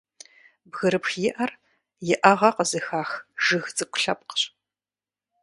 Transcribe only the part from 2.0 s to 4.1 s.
иӏэгӏэ къызыхах жыг цӏыкӏу